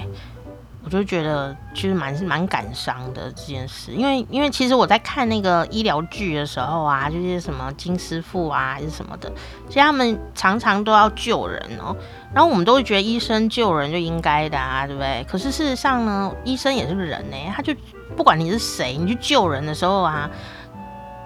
[0.88, 3.92] 我就觉得其实蛮蛮感伤的这件事。
[3.92, 9.30] 因为因为其实我在看那个医疗剧的时候啊，就是什么金师傅啊还是什么的，
[9.68, 11.94] 其实他们常常都要救人哦。
[12.34, 15.26] 然后我们都会觉得医生救人就应该的啊，对不对？
[15.30, 17.76] 可是事实上呢，医生也是个人呢，他就
[18.16, 20.32] 不管你是谁，你去救人的时候啊。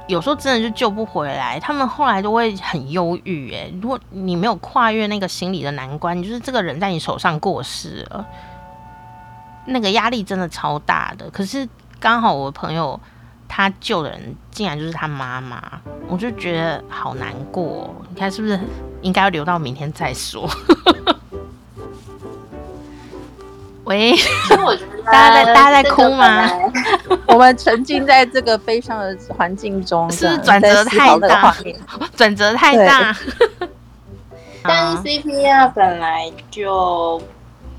[0.07, 3.53] 有时候真的就救不回来，他们后来都会很忧郁。
[3.53, 8.25] 哎，如果你没有跨越那个心理的难关，你就是这个人在你手上过世了，
[9.65, 11.29] 那个压力真的超大的。
[11.29, 11.67] 可是
[11.99, 12.99] 刚好我朋友
[13.47, 15.61] 他救的人竟然就是他妈妈，
[16.07, 17.93] 我就觉得好难过。
[18.09, 18.59] 你看是不是
[19.01, 20.49] 应该要留到明天再说？
[23.83, 24.15] 喂，
[25.05, 26.47] 大家在大家在哭吗？
[27.27, 31.55] 我们沉浸在这个悲伤的环境中，是不是转折太大，
[32.15, 33.15] 转折太大。
[34.63, 37.19] 但是 CPR 本来就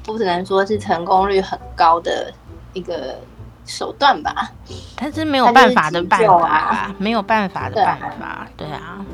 [0.03, 2.33] 不只能说是成功率很高的
[2.73, 3.19] 一个
[3.67, 4.51] 手段吧，
[4.97, 9.05] 但是没有办法的办法，没有办法的办法，对啊，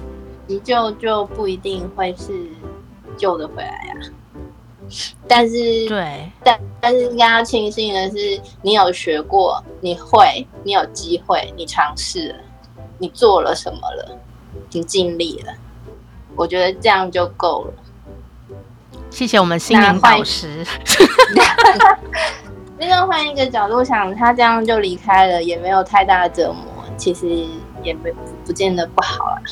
[0.47, 2.49] 急救就不一定会是
[3.17, 3.95] 救得回来呀。
[5.27, 12.37] 但是，对，但但是应该要庆幸的是，你有学过，你会，你有机会，你尝试了，
[12.97, 14.19] 你做了什么了，
[14.71, 15.53] 你尽力了，
[16.35, 17.75] 我觉得这样就够了。
[19.11, 20.65] 谢谢我们心灵导师。
[22.79, 27.27] 那个换一个角度想，他这样就离开了，也没有太大的折磨，其实
[27.83, 28.13] 也没
[28.45, 29.43] 不见得不好啦。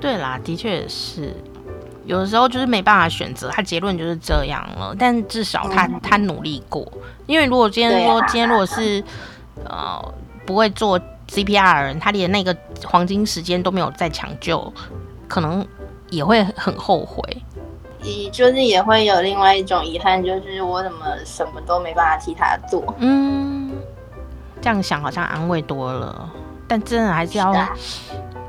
[0.00, 1.34] 对啦，的确是。
[2.04, 4.92] 有的时候就是没办法选择，他结论就是这样了。
[4.98, 6.90] 但至少他他努力过，
[7.26, 9.04] 因为如果今天说今天如果是
[9.64, 10.02] 呃
[10.44, 14.72] 不会做 CPR 的人，他连那个黄金时间都没有再抢救，
[15.28, 15.64] 可能
[16.10, 17.22] 也会很后悔。
[18.02, 22.94] 也就是也会有另外一种遗憾，就是我怎么什么都没办法替他做。
[22.98, 23.70] 嗯，
[24.60, 26.30] 这样想好像安慰多了，
[26.66, 27.52] 但真的还是要。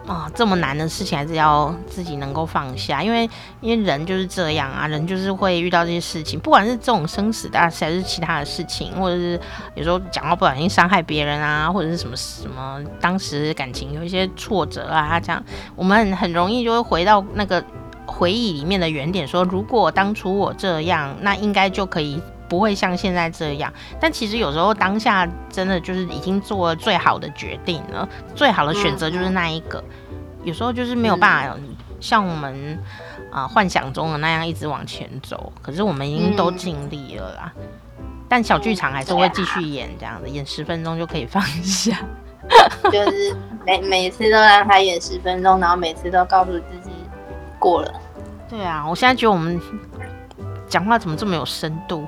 [0.05, 3.23] 啊、哦，这么难的事情还是要自己能够放下，因为
[3.61, 9.39] 因为人就是这样啊，人就是会遇到这些事情，不管是这种生死大事还是其他的事情，或者是
[9.75, 15.41] 有时候讲话不小心伤害别人啊，或者是什么什么，当时感情有一些挫折啊，这样
[15.73, 17.63] 我们很很容易就会回到那个
[18.17, 22.21] 回忆里面的原点，说如果当初我这样，那应该就可以。
[22.49, 29.83] 不会像现在这样，但其实有时候当下真的就是已经做了最好的决定了，最好的选择就是那一个。
[30.43, 31.57] 有时候就是没有办法
[31.99, 32.77] 像我们
[33.31, 37.51] 啊、幻想中的那样一直往前走，可是我们已经都尽力了啦。
[38.29, 41.97] 但小剧场还是会继续演这样的，演十分钟就可以放下，
[42.91, 46.91] 就是每每次都让他演十分钟，然后每次都告诉自己
[47.57, 47.91] 过了。
[48.53, 49.59] 对啊，我现在觉得我们。
[50.69, 52.03] 讲话怎么这么有深度？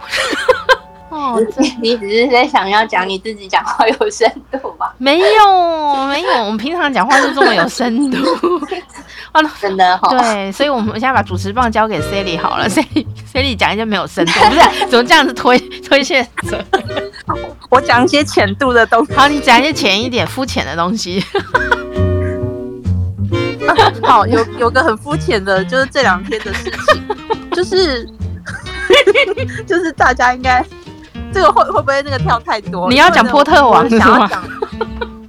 [1.09, 1.39] 哦，
[1.79, 4.91] 你只是在想要讲你自己讲话有深度吧？
[4.97, 8.17] 没有，没有，我们平常讲话就这么有深度。
[9.61, 10.09] 真的哈。
[10.09, 14.87] 对，所以我们现在把主持棒交给 Sally 好了，Sally，Sally 讲一些没有深度，不是？
[14.89, 16.59] 怎么这样子推推卸责？
[17.69, 19.13] 我讲一些浅度的东西。
[19.13, 21.23] 好，你讲一些浅一点、肤浅的东西。
[24.03, 27.03] 好，有有个很肤浅的，就是这两天的事情，
[27.51, 28.07] 就是。
[29.65, 30.63] 就是大家应该，
[31.33, 32.87] 这个会会不会那个跳太多？
[32.87, 34.29] 你要讲波特王是吗？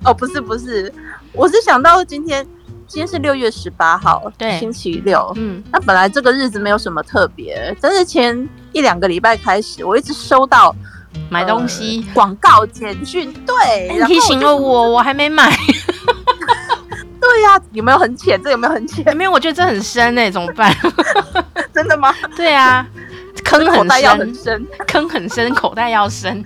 [0.05, 0.92] 哦，不是不是，
[1.33, 2.46] 我是想到今天，
[2.87, 5.33] 今天是六月十八号，对，星期六。
[5.37, 10.75] 嗯，那本来这个日子没有什么特别，但是前一两个礼拜开始，我一直收到
[11.31, 15.51] 买东西广告简讯，对，提醒了我，我还没买。
[17.37, 18.42] 对呀，有没有很浅？
[18.42, 19.14] 这有没有很浅？
[19.14, 20.74] 没有，我觉得这很深哎，怎么办？
[21.74, 22.14] 真的吗？
[22.34, 22.87] 对啊。
[23.45, 26.43] 坑很深，很深坑很深，口袋要深。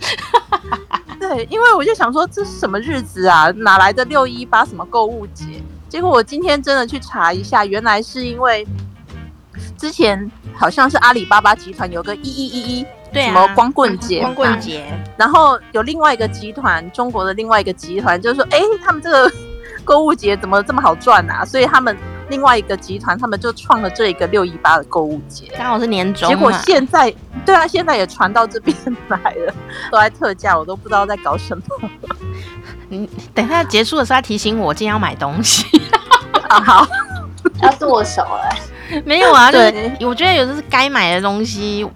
[1.20, 3.48] 对，因为我就想说，这是什么日子啊？
[3.58, 5.62] 哪来的六一八什么购物节？
[5.88, 8.66] 结果我今天真的去查一下，原来是因为
[9.78, 14.84] 之前好像是阿里巴巴集团有个一一一一，对，什么光棍节，光棍节。
[15.16, 19.32] 然后有另外一个集团，中国的另外一个集团，就是说，哎，他们这个
[19.84, 21.44] 购物节怎么这么好赚啊？
[21.44, 21.96] 所以他们
[22.28, 26.28] 另外一个集团，他们就创了这一个六一八的购物节，刚好是年终。
[26.28, 27.12] 结果现在，
[27.44, 28.76] 对啊，现在也传到这边
[29.08, 29.54] 来了，
[29.90, 31.64] 都在特价，我都不知道在搞什么。
[32.88, 35.66] 你 等一下结束的时候，他提醒我今天要买东西。
[36.48, 36.86] 好，
[37.62, 38.54] 要剁手了。
[39.04, 41.88] 没有啊，对，我觉得有的是该买的东西，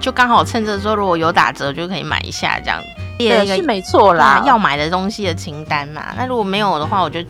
[0.00, 2.80] 就刚好趁着说如果有打折就可以买一下，这样
[3.18, 6.14] 列一个是没错啦，要买的东西的清单嘛。
[6.16, 7.20] 那如果没有的话，我就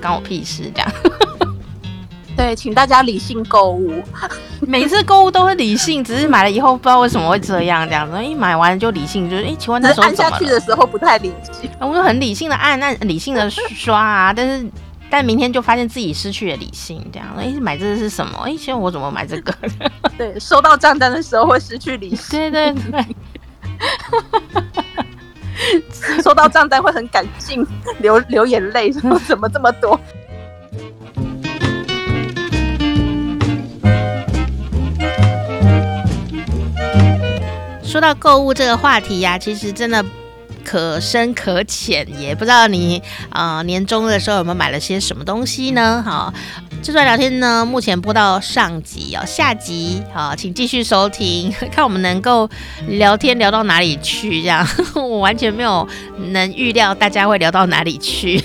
[0.00, 0.92] 关我屁事这样。
[2.36, 4.02] 对，请大家理性购物。
[4.66, 8.24] 每次购物都是理性，只是买了以后不知道为什么会这样这样子。
[8.24, 11.70] 一买完就理性，就是哎，请问那时候按下去的时候不太理性。
[11.78, 14.66] 我就很理性的按，那理性的刷啊，但是
[15.08, 18.36] 但明天就发现自己失去了理性，这样哎，买这个是什么？
[18.44, 19.54] 哎，请问我怎么买这个？
[20.18, 22.50] 对，收到账单的时候会失去理性。
[22.50, 23.06] 对对对。
[26.22, 27.66] 收到账单会很感性，
[28.00, 29.98] 流流眼泪，说 怎么这么多？
[37.82, 40.04] 说到购物这个话题呀、其实真的
[40.64, 43.00] 可深可浅，也不知道你
[43.30, 46.02] 啊、呃、年终的时候有没有买了些什么东西呢？
[46.04, 46.34] 好，
[46.84, 52.46] 这段聊天呢，目前播到上集哦，下集好，请继续收听， 看我们能够
[52.88, 54.42] 聊天聊到哪里去。
[54.42, 55.88] 这样， 我完全没有
[56.30, 58.38] 能预料大家会聊到哪里去。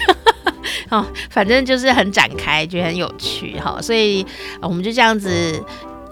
[0.87, 4.25] 哦，反正就是很展开，觉得很有趣哈，所以
[4.61, 5.61] 我们就这样子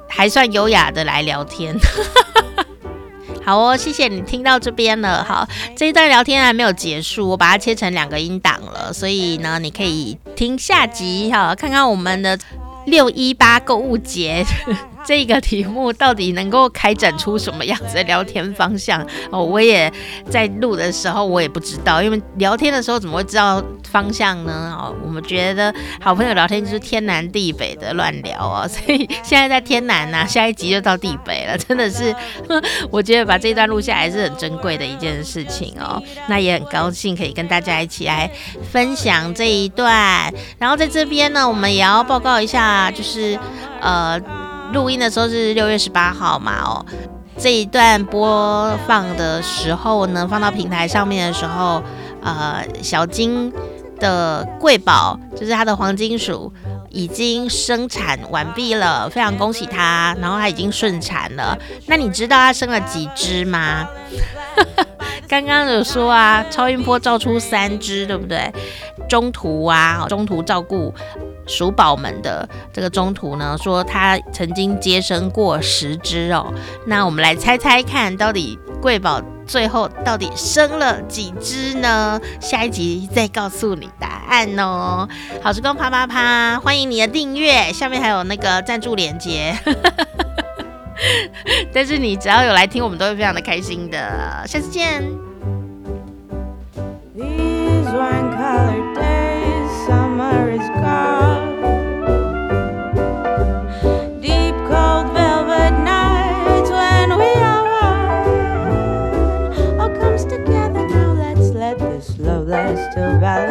[0.10, 1.74] 还算优雅的来聊天。
[3.48, 5.24] 好哦，谢谢你听到这边了。
[5.24, 12.38] 好，这一段聊天还没有结束，我把它切成两个音档了，所以呢，你可以听下集哈，看看我们的
[12.88, 14.46] 六一八购物节。
[15.08, 19.02] 这个题目到底能够开展出什么样子的聊天方向
[19.32, 19.42] 哦？
[19.42, 19.90] 我也
[20.30, 24.78] 在录的时候，我也不知道，因为聊天的时候怎么会知道方向呢？
[24.78, 32.14] 哦，我们觉得好朋友聊天就是天南地北的乱聊哦， 所以现在在天南呐，下一集就到地北了， 真的是，
[32.92, 36.04] 我觉得把这一段录下来是很珍贵的一件事情哦。
[36.28, 38.30] 那也很高兴可以跟大家一起来
[38.74, 40.30] 分享这一段，
[40.60, 43.40] 然后在这边呢，我们也要报告一下，就是
[43.80, 44.22] 呃。
[44.74, 46.62] 录音的时候是六月十八号嘛？
[46.64, 46.86] 哦，
[47.38, 51.82] 这一段播放的时候呢，放到平台上面的时候，
[52.22, 53.52] 呃，小金
[54.00, 56.52] 的贵宝就是它的黄金鼠
[56.90, 61.58] 已经生产完毕了，非常恭喜它，然后它已经顺产了。
[61.86, 63.88] 那你知道它生了几只吗？
[65.28, 68.52] 刚刚有说啊，超音波照出三只，对不对？
[69.10, 70.94] 中途啊，中途照顾。
[71.48, 76.54] 鼠宝们的这个中途呢，说他曾经接生过十只哦，
[76.86, 82.20] 那我们来猜猜看，到底贵宝最后到底生了几只呢？
[82.40, 85.08] 下一集再告诉你答案哦。
[85.42, 89.58] 好时光啪啪啪，欢迎你的订阅，下面还有那个赞助链接。
[91.72, 93.98] 但是你只要有来听，我们都会非常的开心的。
[94.46, 95.02] 下次见。